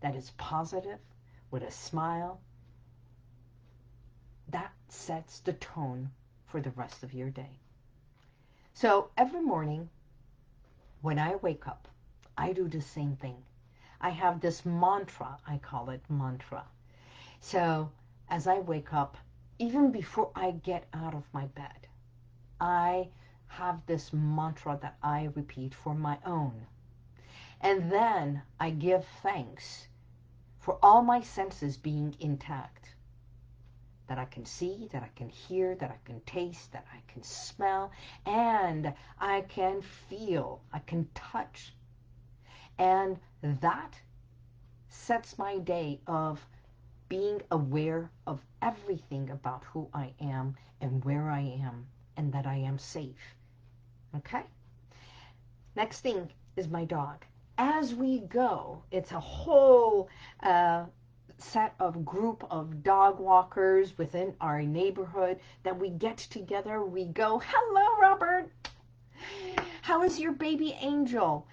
that 0.00 0.14
is 0.14 0.30
positive, 0.36 0.98
with 1.50 1.62
a 1.62 1.70
smile, 1.70 2.40
that 4.48 4.72
sets 4.88 5.40
the 5.40 5.54
tone 5.54 6.10
for 6.46 6.60
the 6.60 6.70
rest 6.70 7.02
of 7.02 7.12
your 7.12 7.30
day. 7.30 7.58
So 8.74 9.10
every 9.16 9.40
morning 9.40 9.88
when 11.00 11.18
I 11.18 11.36
wake 11.36 11.66
up, 11.66 11.88
I 12.36 12.52
do 12.52 12.68
the 12.68 12.80
same 12.80 13.16
thing. 13.16 13.36
I 14.00 14.10
have 14.10 14.40
this 14.40 14.64
mantra, 14.66 15.38
I 15.46 15.58
call 15.58 15.90
it 15.90 16.02
mantra. 16.08 16.64
So 17.48 17.92
as 18.28 18.48
I 18.48 18.58
wake 18.58 18.92
up, 18.92 19.16
even 19.60 19.92
before 19.92 20.32
I 20.34 20.50
get 20.50 20.88
out 20.92 21.14
of 21.14 21.32
my 21.32 21.46
bed, 21.46 21.86
I 22.60 23.10
have 23.46 23.86
this 23.86 24.12
mantra 24.12 24.76
that 24.82 24.96
I 25.00 25.28
repeat 25.36 25.72
for 25.72 25.94
my 25.94 26.18
own. 26.26 26.66
And 27.60 27.92
then 27.92 28.42
I 28.58 28.70
give 28.70 29.06
thanks 29.22 29.86
for 30.58 30.76
all 30.82 31.02
my 31.02 31.20
senses 31.20 31.76
being 31.76 32.16
intact. 32.18 32.96
That 34.08 34.18
I 34.18 34.24
can 34.24 34.44
see, 34.44 34.88
that 34.90 35.04
I 35.04 35.10
can 35.14 35.28
hear, 35.28 35.76
that 35.76 35.92
I 35.92 35.98
can 36.04 36.20
taste, 36.22 36.72
that 36.72 36.86
I 36.92 37.00
can 37.06 37.22
smell, 37.22 37.92
and 38.24 38.92
I 39.20 39.42
can 39.42 39.82
feel, 39.82 40.62
I 40.72 40.80
can 40.80 41.08
touch. 41.14 41.72
And 42.76 43.20
that 43.40 43.94
sets 44.88 45.38
my 45.38 45.58
day 45.58 46.00
of 46.08 46.44
being 47.08 47.40
aware 47.50 48.10
of 48.26 48.40
everything 48.62 49.30
about 49.30 49.64
who 49.64 49.88
I 49.94 50.12
am 50.20 50.56
and 50.80 51.04
where 51.04 51.30
I 51.30 51.40
am 51.40 51.86
and 52.16 52.32
that 52.32 52.46
I 52.46 52.56
am 52.56 52.78
safe. 52.78 53.34
Okay? 54.16 54.42
Next 55.76 56.00
thing 56.00 56.30
is 56.56 56.68
my 56.68 56.84
dog. 56.84 57.24
As 57.58 57.94
we 57.94 58.20
go, 58.20 58.82
it's 58.90 59.12
a 59.12 59.20
whole 59.20 60.08
uh, 60.42 60.84
set 61.38 61.74
of 61.78 62.04
group 62.04 62.46
of 62.50 62.82
dog 62.82 63.20
walkers 63.20 63.96
within 63.98 64.34
our 64.40 64.62
neighborhood 64.62 65.38
that 65.62 65.78
we 65.78 65.90
get 65.90 66.16
together. 66.18 66.84
We 66.84 67.04
go, 67.04 67.42
hello, 67.44 68.00
Robert. 68.00 68.50
How 69.82 70.02
is 70.02 70.18
your 70.18 70.32
baby 70.32 70.76
angel? 70.80 71.46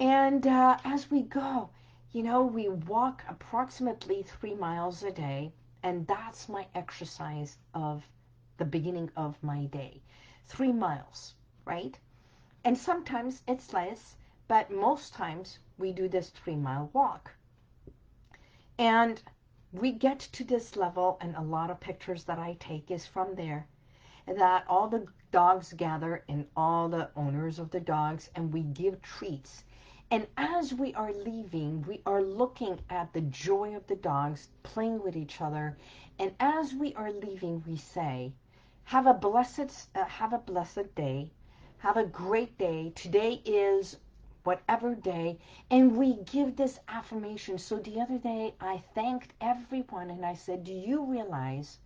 And 0.00 0.46
uh, 0.46 0.78
as 0.84 1.10
we 1.10 1.22
go, 1.22 1.70
you 2.12 2.22
know, 2.22 2.42
we 2.42 2.68
walk 2.68 3.22
approximately 3.28 4.22
three 4.22 4.54
miles 4.54 5.02
a 5.02 5.12
day, 5.12 5.52
and 5.82 6.06
that's 6.06 6.48
my 6.48 6.66
exercise 6.74 7.58
of 7.74 8.08
the 8.56 8.64
beginning 8.64 9.10
of 9.16 9.42
my 9.42 9.66
day. 9.66 10.00
Three 10.46 10.72
miles, 10.72 11.34
right? 11.64 11.98
And 12.64 12.76
sometimes 12.76 13.42
it's 13.46 13.72
less, 13.72 14.16
but 14.48 14.70
most 14.70 15.12
times 15.12 15.58
we 15.76 15.92
do 15.92 16.08
this 16.08 16.30
three 16.30 16.56
mile 16.56 16.90
walk. 16.92 17.34
And 18.78 19.22
we 19.72 19.92
get 19.92 20.20
to 20.20 20.44
this 20.44 20.76
level, 20.76 21.18
and 21.20 21.36
a 21.36 21.42
lot 21.42 21.70
of 21.70 21.78
pictures 21.78 22.24
that 22.24 22.38
I 22.38 22.56
take 22.58 22.90
is 22.90 23.06
from 23.06 23.34
there, 23.34 23.66
that 24.26 24.64
all 24.66 24.88
the 24.88 25.06
dogs 25.30 25.74
gather 25.74 26.24
and 26.28 26.46
all 26.56 26.88
the 26.88 27.10
owners 27.16 27.58
of 27.58 27.70
the 27.70 27.80
dogs, 27.80 28.30
and 28.34 28.52
we 28.52 28.62
give 28.62 29.02
treats. 29.02 29.62
And 30.10 30.26
as 30.38 30.72
we 30.72 30.94
are 30.94 31.12
leaving, 31.12 31.82
we 31.82 32.00
are 32.06 32.22
looking 32.22 32.80
at 32.88 33.12
the 33.12 33.20
joy 33.20 33.76
of 33.76 33.86
the 33.88 33.96
dogs 33.96 34.48
playing 34.62 35.02
with 35.02 35.16
each 35.16 35.40
other. 35.42 35.76
And 36.18 36.34
as 36.40 36.72
we 36.72 36.94
are 36.94 37.12
leaving, 37.12 37.62
we 37.66 37.76
say, 37.76 38.32
have 38.84 39.06
a 39.06 39.12
blessed, 39.12 39.88
uh, 39.94 40.04
have 40.06 40.32
a 40.32 40.38
blessed 40.38 40.94
day. 40.94 41.30
Have 41.78 41.98
a 41.98 42.06
great 42.06 42.56
day. 42.56 42.90
Today 42.94 43.42
is 43.44 43.98
whatever 44.44 44.94
day. 44.94 45.38
And 45.70 45.94
we 45.98 46.14
give 46.24 46.56
this 46.56 46.80
affirmation. 46.88 47.58
So 47.58 47.76
the 47.76 48.00
other 48.00 48.16
day, 48.16 48.54
I 48.60 48.78
thanked 48.94 49.34
everyone 49.42 50.08
and 50.08 50.24
I 50.24 50.32
said, 50.32 50.64
do 50.64 50.72
you 50.72 51.04
realize 51.04 51.80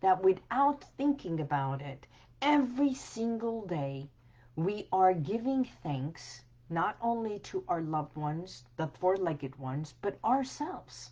that 0.00 0.24
without 0.24 0.82
thinking 0.96 1.38
about 1.40 1.82
it, 1.82 2.08
every 2.42 2.94
single 2.94 3.64
day, 3.64 4.08
we 4.56 4.88
are 4.92 5.14
giving 5.14 5.64
thanks 5.84 6.42
not 6.70 6.96
only 7.02 7.40
to 7.40 7.64
our 7.68 7.82
loved 7.82 8.16
ones, 8.16 8.64
the 8.76 8.86
four-legged 8.86 9.56
ones, 9.56 9.94
but 10.00 10.18
ourselves. 10.24 11.10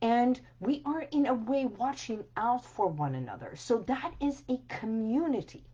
And 0.00 0.40
we 0.60 0.82
are 0.84 1.02
in 1.02 1.26
a 1.26 1.34
way 1.34 1.66
watching 1.66 2.24
out 2.36 2.64
for 2.64 2.86
one 2.86 3.14
another. 3.14 3.56
So 3.56 3.78
that 3.78 4.14
is 4.20 4.44
a 4.48 4.58
community. 4.68 5.64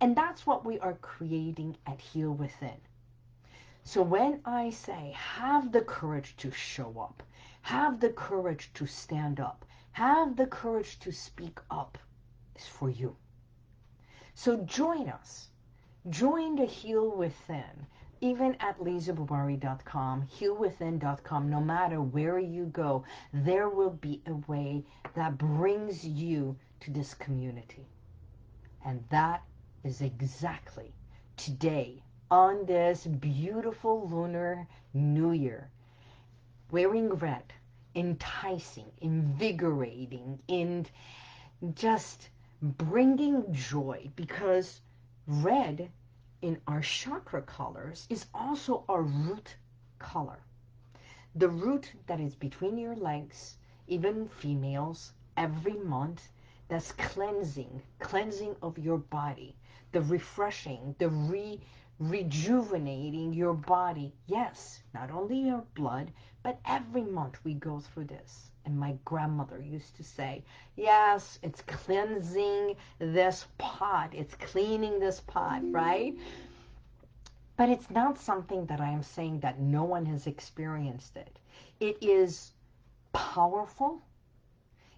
And 0.00 0.16
that's 0.16 0.46
what 0.46 0.64
we 0.64 0.78
are 0.80 0.94
creating 0.94 1.76
at 1.86 2.00
Heal 2.00 2.32
Within. 2.32 2.80
So 3.84 4.02
when 4.02 4.40
I 4.44 4.70
say 4.70 5.14
have 5.16 5.72
the 5.72 5.82
courage 5.82 6.36
to 6.38 6.50
show 6.50 6.98
up, 6.98 7.22
have 7.62 8.00
the 8.00 8.10
courage 8.10 8.70
to 8.74 8.86
stand 8.86 9.40
up, 9.40 9.64
have 9.92 10.36
the 10.36 10.46
courage 10.46 10.98
to 11.00 11.12
speak 11.12 11.58
up, 11.70 11.96
is 12.56 12.66
for 12.66 12.90
you. 12.90 13.16
So 14.34 14.58
join 14.64 15.08
us. 15.08 15.48
Join 16.10 16.56
the 16.56 16.66
Heal 16.66 17.16
Within 17.16 17.86
even 18.24 18.56
at 18.58 18.78
lisabubari.com, 18.80 20.26
healwithin.com, 20.40 21.50
no 21.50 21.60
matter 21.60 22.00
where 22.00 22.38
you 22.38 22.64
go, 22.64 23.04
there 23.34 23.68
will 23.68 23.90
be 23.90 24.22
a 24.26 24.32
way 24.50 24.82
that 25.14 25.36
brings 25.36 26.06
you 26.06 26.56
to 26.80 26.90
this 26.90 27.12
community. 27.12 27.86
And 28.82 29.04
that 29.10 29.42
is 29.84 30.00
exactly 30.00 30.94
today 31.36 32.02
on 32.30 32.64
this 32.64 33.06
beautiful 33.06 34.08
lunar 34.08 34.66
new 34.94 35.32
year, 35.32 35.68
wearing 36.70 37.10
red, 37.10 37.52
enticing, 37.94 38.90
invigorating, 39.02 40.38
and 40.48 40.90
just 41.74 42.30
bringing 42.62 43.52
joy 43.52 44.08
because 44.16 44.80
red 45.26 45.90
in 46.44 46.60
our 46.66 46.82
chakra 46.82 47.40
colors 47.40 48.06
is 48.10 48.26
also 48.34 48.84
our 48.86 49.02
root 49.02 49.56
color. 49.98 50.40
The 51.34 51.48
root 51.48 51.90
that 52.06 52.20
is 52.20 52.34
between 52.34 52.76
your 52.76 52.94
legs, 52.94 53.56
even 53.86 54.28
females, 54.28 55.14
every 55.38 55.72
month, 55.72 56.28
that's 56.68 56.92
cleansing, 56.92 57.80
cleansing 57.98 58.56
of 58.60 58.76
your 58.76 58.98
body, 58.98 59.56
the 59.92 60.02
refreshing, 60.02 60.94
the 60.98 61.08
re 61.08 61.62
rejuvenating 61.98 63.32
your 63.32 63.54
body. 63.54 64.12
Yes, 64.26 64.82
not 64.92 65.10
only 65.10 65.38
your 65.38 65.64
blood, 65.74 66.12
but 66.42 66.60
every 66.66 67.04
month 67.04 67.42
we 67.42 67.54
go 67.54 67.80
through 67.80 68.04
this. 68.04 68.50
And 68.66 68.78
my 68.78 68.96
grandmother 69.04 69.60
used 69.60 69.94
to 69.96 70.02
say, 70.02 70.42
yes, 70.76 71.38
it's 71.42 71.60
cleansing 71.62 72.76
this 72.98 73.46
pot. 73.58 74.14
It's 74.14 74.34
cleaning 74.36 74.98
this 74.98 75.20
pot, 75.20 75.60
right? 75.70 76.14
But 77.56 77.68
it's 77.68 77.90
not 77.90 78.18
something 78.18 78.66
that 78.66 78.80
I 78.80 78.90
am 78.90 79.02
saying 79.02 79.40
that 79.40 79.60
no 79.60 79.84
one 79.84 80.06
has 80.06 80.26
experienced 80.26 81.16
it. 81.16 81.38
It 81.78 81.98
is 82.02 82.52
powerful. 83.12 84.00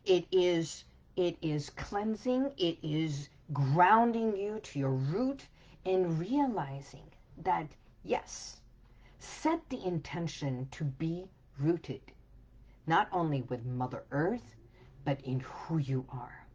It 0.05 0.27
is, 0.31 0.85
it 1.17 1.37
is 1.43 1.71
cleansing. 1.71 2.53
It 2.57 2.79
is 2.83 3.29
grounding 3.53 4.37
you 4.37 4.61
to 4.61 4.79
your 4.79 4.93
root 4.93 5.47
and 5.85 6.19
realizing 6.19 7.11
that, 7.43 7.67
yes, 8.05 8.61
set 9.19 9.61
the 9.71 9.85
intention 9.85 10.69
to 10.71 10.85
be 10.85 11.29
rooted 11.59 12.01
not 12.87 13.09
only 13.13 13.43
with 13.43 13.65
Mother 13.65 14.05
Earth, 14.11 14.55
but 15.05 15.21
in 15.23 15.41
who 15.41 15.79
you 15.79 16.07
are. 16.11 16.47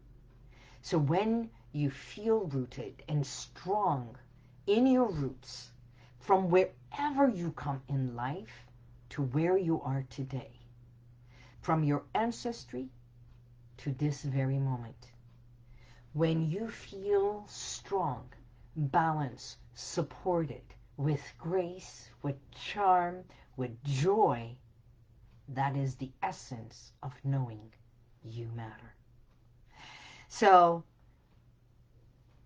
So 0.81 0.97
when 0.97 1.49
you 1.73 1.89
feel 1.89 2.47
rooted 2.47 3.03
and 3.07 3.25
strong 3.25 4.17
in 4.65 4.87
your 4.87 5.09
roots, 5.09 5.71
from 6.19 6.49
wherever 6.49 7.27
you 7.27 7.51
come 7.51 7.81
in 7.87 8.15
life 8.15 8.65
to 9.09 9.23
where 9.23 9.57
you 9.57 9.81
are 9.81 10.05
today, 10.09 10.59
from 11.61 11.83
your 11.83 12.03
ancestry 12.15 12.89
to 13.77 13.91
this 13.91 14.23
very 14.23 14.59
moment, 14.59 15.11
when 16.13 16.49
you 16.49 16.69
feel 16.69 17.45
strong, 17.47 18.27
balanced, 18.75 19.57
supported, 19.73 20.63
with 20.97 21.21
grace, 21.37 22.09
with 22.21 22.35
charm, 22.51 23.23
with 23.55 23.83
joy, 23.83 24.55
that 25.53 25.75
is 25.75 25.95
the 25.95 26.11
essence 26.23 26.91
of 27.03 27.13
knowing 27.23 27.73
you 28.23 28.49
matter. 28.55 28.95
So, 30.27 30.83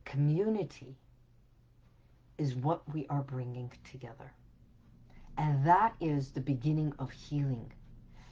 community 0.06 0.96
is 2.38 2.56
what 2.56 2.82
we 2.94 3.06
are 3.08 3.22
bringing 3.22 3.72
together. 3.90 4.34
And 5.38 5.66
that 5.66 5.96
is 6.00 6.32
the 6.32 6.42
beginning 6.42 6.94
of 7.00 7.12
healing. 7.12 7.72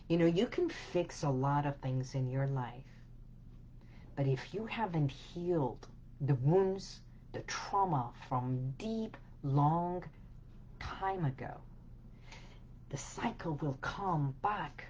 You 0.07 0.17
know, 0.17 0.25
you 0.25 0.47
can 0.47 0.69
fix 0.69 1.23
a 1.23 1.29
lot 1.29 1.65
of 1.65 1.77
things 1.77 2.15
in 2.15 2.29
your 2.29 2.47
life. 2.47 2.83
But 4.15 4.27
if 4.27 4.53
you 4.53 4.65
haven't 4.65 5.11
healed 5.11 5.87
the 6.21 6.35
wounds, 6.35 7.01
the 7.31 7.41
trauma 7.41 8.11
from 8.27 8.71
deep, 8.77 9.17
long 9.43 10.03
time 10.79 11.25
ago, 11.25 11.61
the 12.93 12.99
cycle 12.99 13.57
will 13.59 13.79
come 13.81 14.35
back 14.43 14.85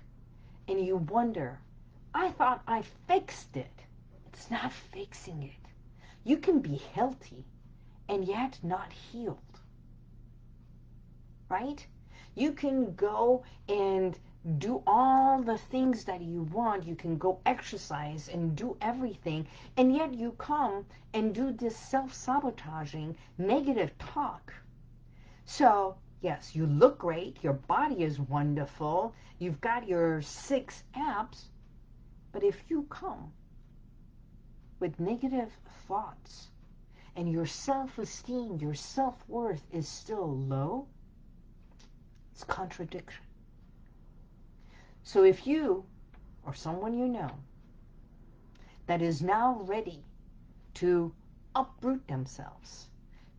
and 0.67 0.85
you 0.85 0.97
wonder, 0.97 1.57
I 2.13 2.31
thought 2.31 2.61
I 2.67 2.83
fixed 3.07 3.55
it. 3.55 3.71
It's 4.27 4.51
not 4.51 4.73
fixing 4.73 5.43
it. 5.43 5.69
You 6.25 6.35
can 6.35 6.59
be 6.59 6.81
healthy 6.93 7.45
and 8.09 8.25
yet 8.25 8.59
not 8.61 8.91
healed. 8.91 9.37
Right? 11.47 11.87
You 12.35 12.51
can 12.51 12.93
go 12.95 13.45
and 13.69 14.19
do 14.57 14.83
all 14.85 15.41
the 15.41 15.57
things 15.57 16.03
that 16.03 16.21
you 16.21 16.41
want. 16.41 16.85
You 16.85 16.97
can 16.97 17.17
go 17.17 17.39
exercise 17.45 18.27
and 18.27 18.53
do 18.53 18.75
everything. 18.81 19.47
And 19.77 19.95
yet 19.95 20.13
you 20.13 20.33
come 20.33 20.85
and 21.13 21.33
do 21.33 21.53
this 21.53 21.77
self-sabotaging 21.77 23.15
negative 23.37 23.97
talk. 23.97 24.53
So 25.45 25.95
Yes, 26.23 26.55
you 26.55 26.65
look 26.65 26.99
great. 26.99 27.43
Your 27.43 27.51
body 27.51 28.01
is 28.01 28.17
wonderful. 28.17 29.13
You've 29.39 29.59
got 29.59 29.89
your 29.89 30.21
six 30.21 30.81
abs. 30.95 31.49
But 32.31 32.45
if 32.45 32.63
you 32.69 32.83
come 32.89 33.33
with 34.79 35.01
negative 35.01 35.51
thoughts 35.85 36.47
and 37.17 37.29
your 37.29 37.45
self-esteem, 37.45 38.59
your 38.61 38.73
self-worth 38.73 39.61
is 39.73 39.85
still 39.85 40.37
low, 40.37 40.87
it's 42.31 42.45
contradiction. 42.45 43.25
So 45.03 45.25
if 45.25 45.45
you 45.45 45.83
or 46.45 46.53
someone 46.53 46.97
you 46.97 47.09
know 47.09 47.31
that 48.85 49.01
is 49.01 49.21
now 49.21 49.59
ready 49.63 50.05
to 50.75 51.13
uproot 51.53 52.07
themselves, 52.07 52.87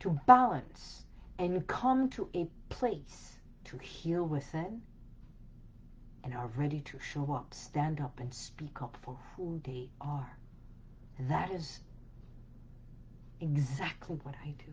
to 0.01 0.21
balance 0.27 1.04
and 1.39 1.67
come 1.67 2.09
to 2.11 2.29
a 2.35 2.47
place 2.69 3.39
to 3.65 3.79
heal 3.79 4.25
within, 4.25 4.83
and 6.23 6.35
are 6.35 6.51
ready 6.57 6.81
to 6.81 6.99
show 6.99 7.33
up, 7.33 7.53
stand 7.53 8.01
up, 8.01 8.19
and 8.21 8.33
speak 8.33 8.81
up 8.81 8.97
for 9.03 9.19
who 9.37 9.61
they 9.65 9.91
are. 10.01 10.37
That 11.29 11.51
is 11.51 11.81
exactly 13.41 14.19
what 14.23 14.35
I 14.45 14.55
do. 14.59 14.73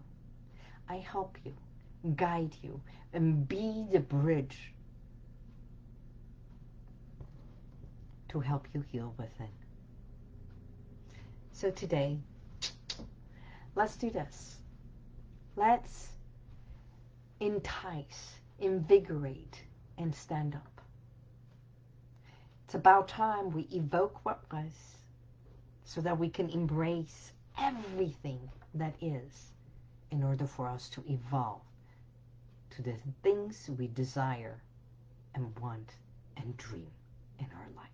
I 0.87 0.97
help 0.97 1.37
you, 1.43 1.53
guide 2.15 2.55
you, 2.61 2.81
and 3.13 3.47
be 3.47 3.85
the 3.91 3.99
bridge 3.99 4.73
to 8.29 8.39
help 8.39 8.67
you 8.73 8.83
heal 8.91 9.13
within. 9.17 9.49
So 11.51 11.69
today, 11.69 12.17
let's 13.75 13.97
do 13.97 14.09
this. 14.09 14.55
Let's 15.57 16.07
entice, 17.41 18.39
invigorate, 18.59 19.63
and 19.97 20.15
stand 20.15 20.55
up. 20.55 20.81
It's 22.65 22.75
about 22.75 23.09
time 23.09 23.51
we 23.51 23.63
evoke 23.71 24.23
what 24.23 24.41
was 24.51 24.71
so 25.83 25.99
that 26.01 26.17
we 26.17 26.29
can 26.29 26.49
embrace 26.49 27.33
everything 27.59 28.39
that 28.75 28.95
is 29.01 29.51
in 30.11 30.23
order 30.23 30.45
for 30.45 30.69
us 30.69 30.87
to 30.89 31.03
evolve 31.09 31.61
to 32.69 32.81
the 32.81 32.93
things 33.23 33.69
we 33.77 33.87
desire 33.87 34.61
and 35.35 35.57
want 35.59 35.89
and 36.37 36.55
dream 36.57 36.91
in 37.39 37.45
our 37.45 37.67
life. 37.75 37.89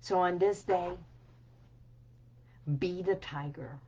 So 0.00 0.18
on 0.18 0.38
this 0.38 0.62
day, 0.62 0.90
be 2.78 3.00
the 3.00 3.14
tiger. 3.14 3.78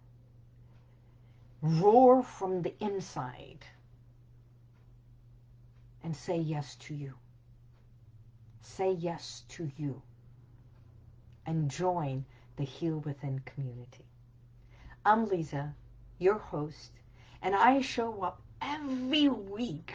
Roar 1.66 2.22
from 2.22 2.62
the 2.62 2.74
inside 2.80 3.66
and 6.04 6.14
say 6.14 6.38
yes 6.38 6.76
to 6.76 6.94
you. 6.94 7.14
Say 8.60 8.92
yes 8.92 9.42
to 9.48 9.68
you 9.76 10.00
and 11.44 11.68
join 11.68 12.24
the 12.56 12.64
Heal 12.64 12.98
Within 12.98 13.40
community. 13.40 14.04
I'm 15.04 15.26
Lisa, 15.26 15.74
your 16.18 16.38
host, 16.38 16.92
and 17.42 17.54
I 17.54 17.80
show 17.80 18.22
up 18.22 18.40
every 18.62 19.28
week. 19.28 19.92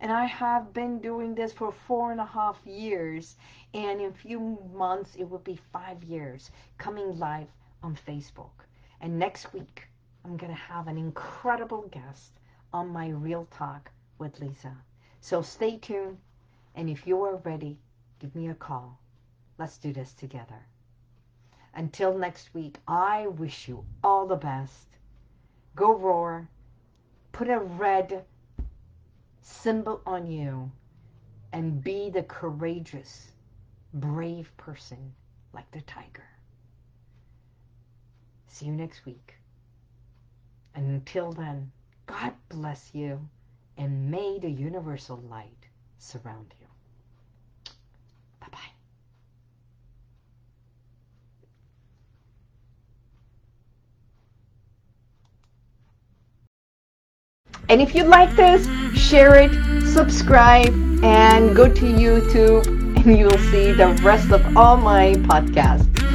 And 0.00 0.10
I 0.10 0.24
have 0.24 0.72
been 0.72 0.98
doing 0.98 1.36
this 1.36 1.52
for 1.52 1.72
four 1.72 2.10
and 2.10 2.20
a 2.20 2.26
half 2.26 2.58
years. 2.66 3.36
And 3.72 4.00
in 4.00 4.10
a 4.10 4.12
few 4.12 4.58
months, 4.74 5.14
it 5.14 5.30
will 5.30 5.38
be 5.38 5.60
five 5.72 6.02
years 6.02 6.50
coming 6.78 7.16
live 7.18 7.48
on 7.82 7.96
Facebook. 7.96 8.66
And 9.00 9.18
next 9.18 9.52
week, 9.52 9.88
I'm 10.26 10.36
going 10.36 10.50
to 10.50 10.58
have 10.58 10.88
an 10.88 10.98
incredible 10.98 11.82
guest 11.92 12.32
on 12.72 12.88
my 12.88 13.10
Real 13.10 13.46
Talk 13.52 13.92
with 14.18 14.40
Lisa. 14.40 14.76
So 15.20 15.40
stay 15.40 15.78
tuned. 15.78 16.18
And 16.74 16.90
if 16.90 17.06
you 17.06 17.22
are 17.22 17.36
ready, 17.36 17.78
give 18.18 18.34
me 18.34 18.48
a 18.48 18.54
call. 18.54 18.98
Let's 19.56 19.78
do 19.78 19.92
this 19.92 20.14
together. 20.14 20.66
Until 21.74 22.18
next 22.18 22.52
week, 22.54 22.78
I 22.88 23.28
wish 23.28 23.68
you 23.68 23.84
all 24.02 24.26
the 24.26 24.34
best. 24.34 24.88
Go 25.76 25.94
roar. 25.94 26.48
Put 27.30 27.48
a 27.48 27.60
red 27.60 28.24
symbol 29.42 30.02
on 30.06 30.26
you 30.26 30.72
and 31.52 31.84
be 31.84 32.10
the 32.10 32.24
courageous, 32.24 33.30
brave 33.94 34.50
person 34.56 35.14
like 35.52 35.70
the 35.70 35.82
tiger. 35.82 36.26
See 38.48 38.66
you 38.66 38.72
next 38.72 39.06
week. 39.06 39.36
Until 40.76 41.32
then, 41.32 41.72
God 42.04 42.34
bless 42.50 42.90
you 42.92 43.18
and 43.78 44.10
may 44.10 44.38
the 44.38 44.50
universal 44.50 45.16
light 45.30 45.66
surround 45.98 46.54
you. 46.60 46.66
Bye-bye. 48.40 48.58
And 57.68 57.80
if 57.80 57.94
you 57.94 58.04
like 58.04 58.36
this, 58.36 58.66
share 58.96 59.34
it, 59.36 59.50
subscribe, 59.86 60.74
and 61.02 61.56
go 61.56 61.68
to 61.72 61.84
YouTube 61.84 62.66
and 63.04 63.18
you'll 63.18 63.38
see 63.50 63.72
the 63.72 63.88
rest 64.02 64.30
of 64.30 64.56
all 64.56 64.76
my 64.76 65.14
podcasts. 65.14 66.05